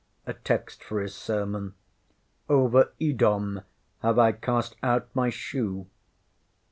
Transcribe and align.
a 0.25 0.33
text 0.33 0.83
for 0.83 0.99
his 0.99 1.13
sermon 1.13 1.75
ŌĆ£Over 2.49 2.89
Edom 2.99 3.61
have 3.99 4.17
I 4.17 4.31
cast 4.31 4.75
out 4.81 5.09
my 5.15 5.29
shoe. 5.29 5.85